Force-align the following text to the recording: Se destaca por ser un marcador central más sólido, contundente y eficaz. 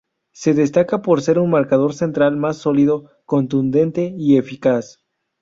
Se 0.31 0.55
destaca 0.55 1.03
por 1.03 1.21
ser 1.21 1.37
un 1.37 1.51
marcador 1.51 1.93
central 1.93 2.35
más 2.35 2.57
sólido, 2.57 3.11
contundente 3.27 4.11
y 4.17 4.35
eficaz. 4.39 5.05